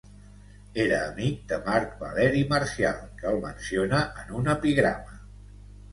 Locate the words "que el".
3.21-3.39